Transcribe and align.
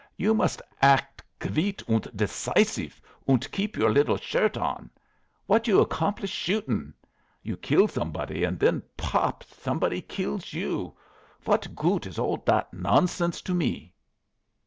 You 0.17 0.33
must 0.33 0.63
act 0.81 1.21
kviet 1.39 1.87
und 1.87 2.05
decisif 2.17 2.93
und 3.27 3.51
keep 3.51 3.77
your 3.77 3.91
liddle 3.91 4.17
shirt 4.17 4.57
on. 4.57 4.89
What 5.45 5.67
you 5.67 5.79
accomplish 5.79 6.31
shootin'? 6.31 6.95
You 7.43 7.55
kill 7.55 7.87
somebody, 7.87 8.43
und 8.43 8.59
then, 8.59 8.81
pop! 8.97 9.43
somebody 9.43 10.01
kills 10.01 10.53
you. 10.53 10.97
What 11.45 11.75
goot 11.75 12.07
is 12.07 12.17
all 12.17 12.37
that 12.47 12.73
nonsense 12.73 13.43
to 13.43 13.53
me?" 13.53 13.93